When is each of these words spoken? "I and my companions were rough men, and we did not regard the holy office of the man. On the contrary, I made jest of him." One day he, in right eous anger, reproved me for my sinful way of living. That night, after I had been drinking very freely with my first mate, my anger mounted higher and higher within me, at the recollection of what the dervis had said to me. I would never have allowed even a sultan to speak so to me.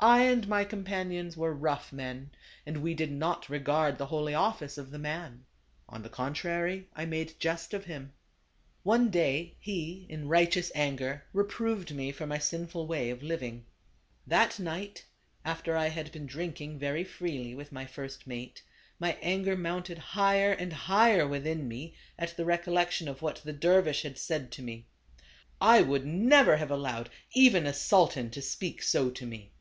"I 0.02 0.22
and 0.22 0.48
my 0.48 0.64
companions 0.64 1.36
were 1.36 1.52
rough 1.52 1.92
men, 1.92 2.30
and 2.64 2.78
we 2.82 2.94
did 2.94 3.12
not 3.12 3.50
regard 3.50 3.98
the 3.98 4.06
holy 4.06 4.32
office 4.32 4.78
of 4.78 4.90
the 4.90 4.98
man. 4.98 5.44
On 5.90 6.00
the 6.02 6.08
contrary, 6.08 6.88
I 6.96 7.04
made 7.04 7.38
jest 7.38 7.74
of 7.74 7.84
him." 7.84 8.14
One 8.82 9.10
day 9.10 9.56
he, 9.60 10.06
in 10.08 10.26
right 10.26 10.50
eous 10.56 10.70
anger, 10.74 11.24
reproved 11.34 11.94
me 11.94 12.12
for 12.12 12.26
my 12.26 12.38
sinful 12.38 12.86
way 12.86 13.10
of 13.10 13.22
living. 13.22 13.66
That 14.26 14.58
night, 14.58 15.04
after 15.44 15.76
I 15.76 15.88
had 15.88 16.10
been 16.12 16.24
drinking 16.24 16.78
very 16.78 17.04
freely 17.04 17.54
with 17.54 17.70
my 17.70 17.84
first 17.84 18.26
mate, 18.26 18.62
my 18.98 19.18
anger 19.20 19.54
mounted 19.54 19.98
higher 19.98 20.52
and 20.52 20.72
higher 20.72 21.28
within 21.28 21.68
me, 21.68 21.94
at 22.18 22.34
the 22.38 22.46
recollection 22.46 23.06
of 23.06 23.20
what 23.20 23.42
the 23.44 23.52
dervis 23.52 24.00
had 24.00 24.16
said 24.16 24.50
to 24.52 24.62
me. 24.62 24.86
I 25.60 25.82
would 25.82 26.06
never 26.06 26.56
have 26.56 26.70
allowed 26.70 27.10
even 27.34 27.66
a 27.66 27.74
sultan 27.74 28.30
to 28.30 28.40
speak 28.40 28.82
so 28.82 29.10
to 29.10 29.26
me. 29.26 29.52